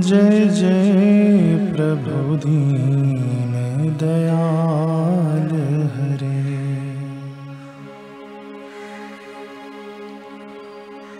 जय 0.00 0.48
जय 0.48 1.72
प्रभु 1.76 2.36
दीन 2.36 3.52
दयाल 4.00 5.56
हरे। 5.96 6.60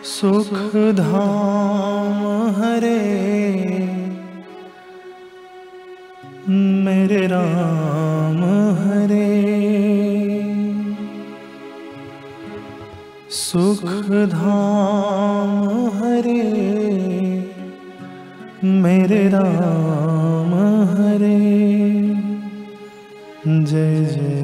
सुखधाम 0.05 0.97
हरे। 2.63 3.80
राम 7.27 8.41
हरे 8.79 9.29
सुख 13.31 14.11
धाम 14.33 15.53
हरे 15.97 16.43
मेरे 18.65 19.29
राम 19.29 20.55
हरे। 20.91 21.39
जय 23.47 24.05
जय 24.05 24.40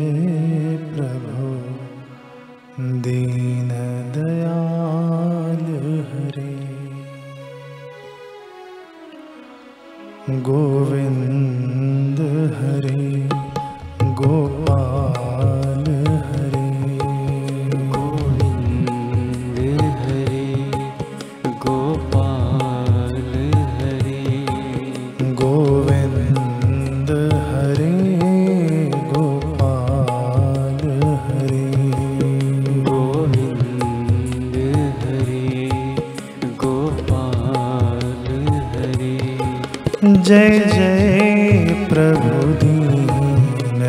जय 40.26 40.58
जय 40.58 41.86
प्रभु 41.88 42.46
दीन 42.52 43.80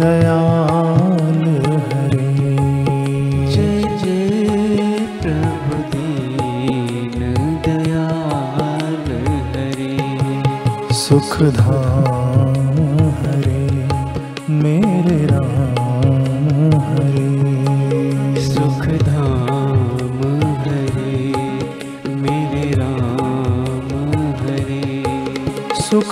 दयाल 0.00 1.42
हरे। 1.86 2.32
जय 3.52 3.82
जय 4.02 4.98
प्रभु 5.22 5.78
दीन 5.92 7.18
दयाल 7.66 9.06
हरे। 9.54 10.94
सुखधाम 10.94 12.25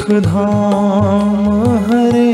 सुख 0.04 0.10
धाम 0.24 1.36
हरे 1.84 2.33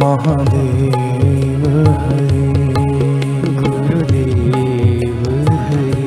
महादेव 0.00 1.62
हरे 2.02 2.48
गुरुदेव 3.60 5.22
हरे 5.68 6.04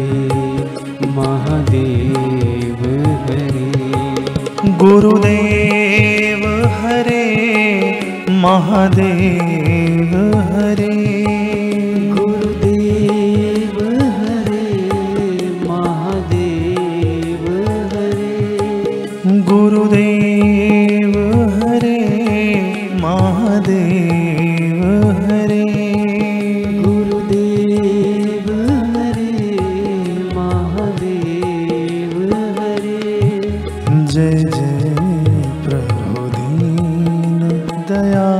महादेव 1.17 2.85
हरे 3.23 3.65
गुरुदेव 4.83 6.45
हरे 6.83 7.25
महादेव 8.43 10.15
हरे। 10.51 11.20
나야 38.01 38.30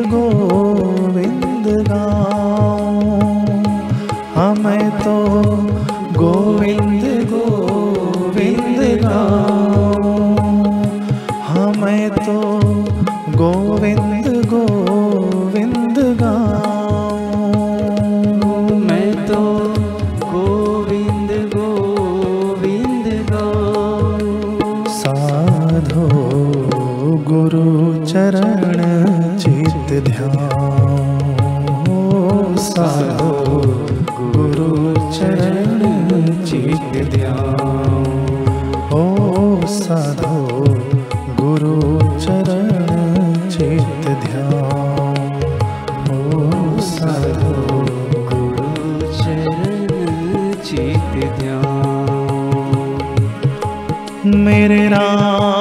चरण 35.65 36.27
चित 36.45 36.97
ध्यान 37.13 38.05
ओ 38.93 39.67
साधो 39.67 40.41
गुरु 41.41 41.77
चरण 42.19 42.69
चित 43.55 44.11
ओ 46.13 46.81
साधो 46.89 47.81
गुरु 48.31 49.13
चरण 49.23 49.89
चित 50.67 51.15
मेरे 54.45 54.87
राम 54.89 55.54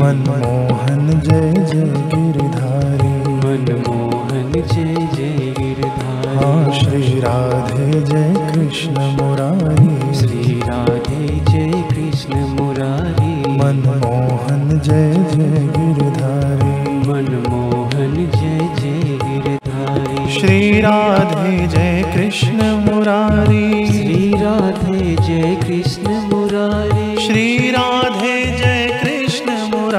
मनमोहन 0.00 1.20
जय 1.24 1.52
जय 1.52 1.92
गिरधारी। 2.14 3.08
मनमोहन 3.32 4.52
जय 4.52 4.94
जय 5.16 5.54
गिरधारी। 5.58 6.36
हाँ 6.36 6.72
श्री 6.72 7.20
राधे 7.20 8.00
जय 8.00 8.34
कृष्ण 8.54 8.92
मुरारी। 8.92 10.14
श्री 10.14 10.60
राधे 10.60 11.26
जय 11.26 11.84
कृष्ण 11.90 12.34
मुरारी। 12.34 13.58
मनमोहन 13.58 14.80
जय 14.84 15.12
जय 15.12 15.68
गिरधारी। 15.76 16.98
मनमोहन 17.08 18.14
जय 18.14 18.58
जय 18.80 19.18
गिरधारी। 19.24 20.40
श्री 20.40 20.80
राधे 20.80 21.66
जय 21.66 22.12
कृष्ण 22.14 22.72
मुरारी। 22.80 23.86
श्री 23.86 24.32
राधे 24.36 25.16
जय 25.16 25.56
कृष्ण 25.66 26.10
मुरारी। 26.10 27.26
श्री 27.26 27.70
राधे 27.70 27.99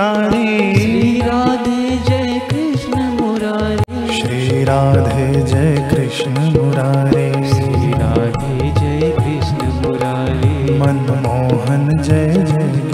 मुरारी। 0.01 0.74
श्री 0.74 1.22
राधे 1.22 1.98
जय 2.10 2.41
कृष्ण 2.50 3.03
मुरारी। 3.03 4.22
श्री 4.22 4.63
राधे 4.63 5.41
जय 5.41 5.89
कृष्ण 5.91 6.31
मुरारी। 6.31 7.50
श्री 7.50 7.91
राधे 7.91 8.72
जय 8.79 9.12
कृष्ण 9.12 9.67
मुरारी। 9.67 10.79
मनमोहन 10.79 12.03
जय 12.03 12.34
जय 12.34 12.90